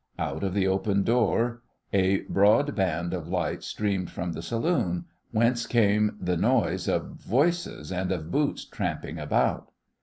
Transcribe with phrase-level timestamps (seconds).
[0.17, 1.61] Out of the open door
[1.93, 7.91] a broad band of light streamed from the saloon, whence came the noise of voices
[7.91, 9.69] and of boots tramping about.